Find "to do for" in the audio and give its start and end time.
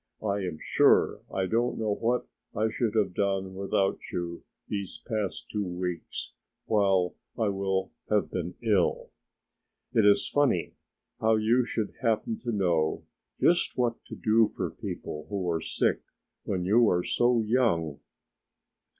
14.05-14.71